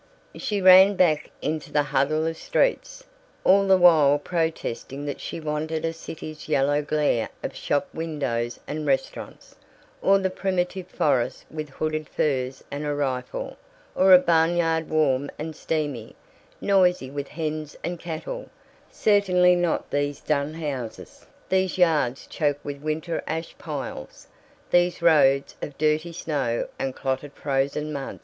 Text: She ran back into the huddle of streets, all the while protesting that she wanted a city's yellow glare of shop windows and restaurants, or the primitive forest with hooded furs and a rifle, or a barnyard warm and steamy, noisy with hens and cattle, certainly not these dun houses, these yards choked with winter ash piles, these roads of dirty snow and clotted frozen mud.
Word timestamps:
She 0.35 0.63
ran 0.63 0.95
back 0.95 1.29
into 1.43 1.71
the 1.71 1.83
huddle 1.83 2.25
of 2.25 2.35
streets, 2.35 3.03
all 3.43 3.67
the 3.67 3.77
while 3.77 4.17
protesting 4.17 5.05
that 5.05 5.21
she 5.21 5.39
wanted 5.39 5.85
a 5.85 5.93
city's 5.93 6.49
yellow 6.49 6.81
glare 6.81 7.29
of 7.43 7.55
shop 7.55 7.87
windows 7.93 8.59
and 8.65 8.87
restaurants, 8.87 9.55
or 10.01 10.17
the 10.17 10.31
primitive 10.31 10.87
forest 10.87 11.45
with 11.51 11.69
hooded 11.69 12.09
furs 12.09 12.63
and 12.71 12.83
a 12.83 12.95
rifle, 12.95 13.57
or 13.93 14.11
a 14.11 14.17
barnyard 14.17 14.89
warm 14.89 15.29
and 15.37 15.55
steamy, 15.55 16.15
noisy 16.59 17.11
with 17.11 17.27
hens 17.27 17.77
and 17.83 17.99
cattle, 17.99 18.49
certainly 18.89 19.55
not 19.55 19.91
these 19.91 20.19
dun 20.19 20.55
houses, 20.55 21.27
these 21.47 21.77
yards 21.77 22.25
choked 22.25 22.65
with 22.65 22.81
winter 22.81 23.21
ash 23.27 23.55
piles, 23.59 24.27
these 24.71 25.03
roads 25.03 25.55
of 25.61 25.77
dirty 25.77 26.11
snow 26.11 26.67
and 26.79 26.95
clotted 26.95 27.33
frozen 27.33 27.93
mud. 27.93 28.19